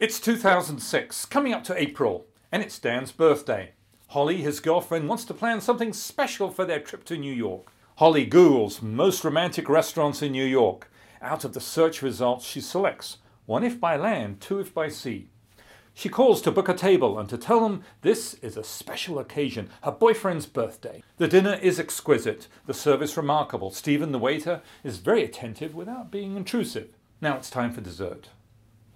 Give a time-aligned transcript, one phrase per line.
[0.00, 3.72] It's 2006, coming up to April, and it's Dan's birthday.
[4.08, 7.70] Holly, his girlfriend, wants to plan something special for their trip to New York.
[7.96, 10.90] Holly Googles most romantic restaurants in New York.
[11.20, 15.28] Out of the search results, she selects one if by land, two if by sea.
[15.92, 19.68] She calls to book a table and to tell them this is a special occasion,
[19.82, 21.02] her boyfriend's birthday.
[21.18, 23.70] The dinner is exquisite, the service remarkable.
[23.70, 26.88] Stephen, the waiter, is very attentive without being intrusive.
[27.20, 28.30] Now it's time for dessert.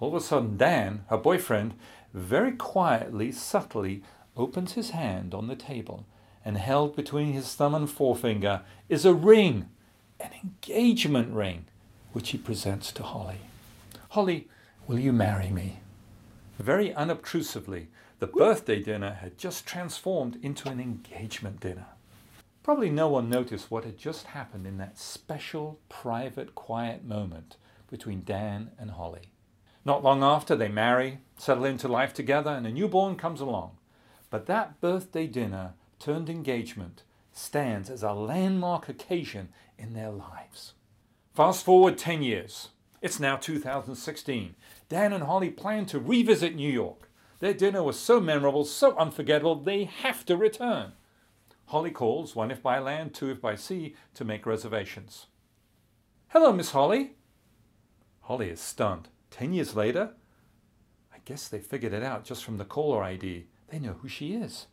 [0.00, 1.74] All of a sudden, Dan, her boyfriend,
[2.12, 4.02] very quietly, subtly
[4.36, 6.06] opens his hand on the table,
[6.44, 9.68] and held between his thumb and forefinger is a ring,
[10.20, 11.66] an engagement ring,
[12.12, 13.38] which he presents to Holly.
[14.10, 14.48] Holly,
[14.86, 15.80] will you marry me?
[16.58, 17.88] Very unobtrusively,
[18.18, 21.86] the birthday dinner had just transformed into an engagement dinner.
[22.62, 27.56] Probably no one noticed what had just happened in that special, private, quiet moment
[27.90, 29.33] between Dan and Holly.
[29.84, 33.72] Not long after, they marry, settle into life together, and a newborn comes along.
[34.30, 40.72] But that birthday dinner turned engagement stands as a landmark occasion in their lives.
[41.34, 42.70] Fast forward 10 years.
[43.02, 44.54] It's now 2016.
[44.88, 47.10] Dan and Holly plan to revisit New York.
[47.40, 50.92] Their dinner was so memorable, so unforgettable, they have to return.
[51.66, 55.26] Holly calls, one if by land, two if by sea, to make reservations.
[56.28, 57.16] Hello, Miss Holly.
[58.22, 59.08] Holly is stunned.
[59.34, 60.10] Ten years later,
[61.12, 63.46] I guess they figured it out just from the caller ID.
[63.66, 64.68] They know who she is.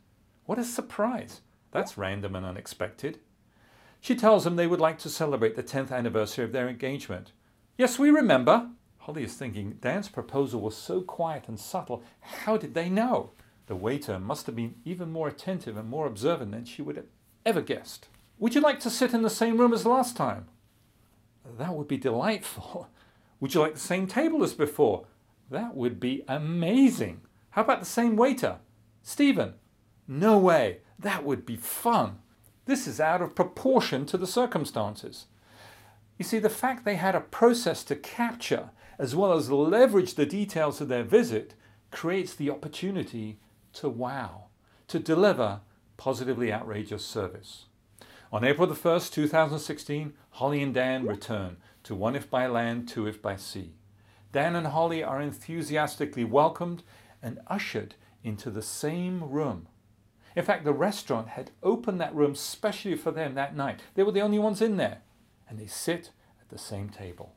[0.46, 1.40] What a surprise!
[1.72, 3.18] That's random and unexpected.
[4.00, 7.32] She tells them they would like to celebrate the 10th anniversary of their engagement.
[7.76, 8.68] Yes, we remember.
[8.98, 12.04] Holly is thinking, Dan's proposal was so quiet and subtle.
[12.20, 13.30] How did they know?
[13.66, 17.08] The waiter must have been even more attentive and more observant than she would have
[17.44, 18.06] ever guessed.
[18.38, 20.46] Would you like to sit in the same room as last time?
[21.58, 22.88] That would be delightful.
[23.42, 25.06] Would you like the same table as before?
[25.50, 27.22] That would be amazing.
[27.50, 28.58] How about the same waiter?
[29.02, 29.54] Stephen?
[30.06, 30.78] No way.
[30.96, 32.20] That would be fun.
[32.66, 35.26] This is out of proportion to the circumstances.
[36.18, 40.24] You see, the fact they had a process to capture as well as leverage the
[40.24, 41.54] details of their visit
[41.90, 43.40] creates the opportunity
[43.72, 44.44] to wow,
[44.86, 45.62] to deliver
[45.96, 47.64] positively outrageous service.
[48.32, 53.06] On April the 1st, 2016, Holly and Dan return to One If by Land, Two
[53.06, 53.74] If by Sea.
[54.32, 56.82] Dan and Holly are enthusiastically welcomed
[57.22, 57.94] and ushered
[58.24, 59.68] into the same room.
[60.34, 63.80] In fact, the restaurant had opened that room specially for them that night.
[63.94, 65.02] They were the only ones in there,
[65.48, 66.10] and they sit
[66.40, 67.34] at the same table.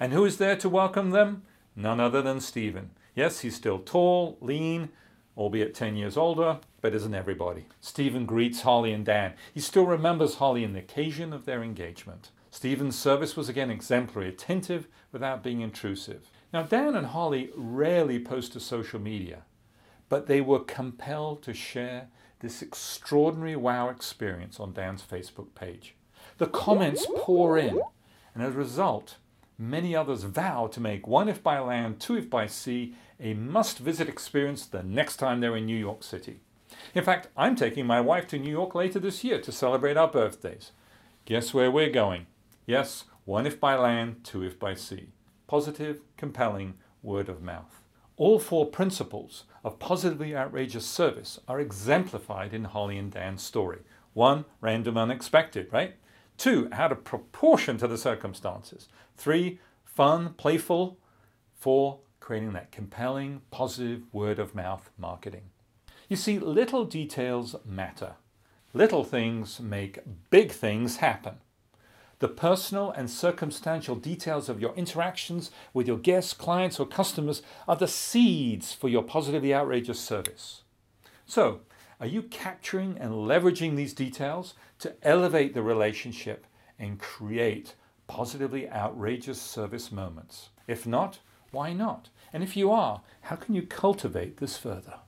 [0.00, 1.42] And who is there to welcome them?
[1.76, 2.90] None other than Stephen.
[3.14, 4.88] Yes, he's still tall, lean,
[5.36, 7.66] albeit 10 years older, but isn't everybody.
[7.80, 9.34] Stephen greets Holly and Dan.
[9.54, 12.30] He still remembers Holly and the occasion of their engagement.
[12.52, 16.28] Stephen's service was again exemplary, attentive without being intrusive.
[16.52, 19.44] Now, Dan and Holly rarely post to social media,
[20.10, 22.08] but they were compelled to share
[22.40, 25.94] this extraordinary wow experience on Dan's Facebook page.
[26.36, 27.80] The comments pour in,
[28.34, 29.16] and as a result,
[29.56, 33.78] many others vow to make One If by Land, Two If by Sea a must
[33.78, 36.40] visit experience the next time they're in New York City.
[36.94, 40.08] In fact, I'm taking my wife to New York later this year to celebrate our
[40.08, 40.72] birthdays.
[41.24, 42.26] Guess where we're going?
[42.66, 45.08] Yes, one if by land, two if by sea.
[45.46, 47.82] Positive, compelling, word of mouth.
[48.16, 53.80] All four principles of positively outrageous service are exemplified in Holly and Dan's story.
[54.12, 55.96] One, random, unexpected, right?
[56.38, 58.88] Two, out of proportion to the circumstances.
[59.16, 60.98] Three, fun, playful.
[61.54, 65.50] Four, creating that compelling, positive word of mouth marketing.
[66.08, 68.14] You see, little details matter.
[68.74, 69.98] Little things make
[70.30, 71.36] big things happen.
[72.22, 77.74] The personal and circumstantial details of your interactions with your guests, clients, or customers are
[77.74, 80.62] the seeds for your positively outrageous service.
[81.26, 81.62] So,
[81.98, 86.46] are you capturing and leveraging these details to elevate the relationship
[86.78, 87.74] and create
[88.06, 90.50] positively outrageous service moments?
[90.68, 91.18] If not,
[91.50, 92.08] why not?
[92.32, 95.00] And if you are, how can you cultivate this further?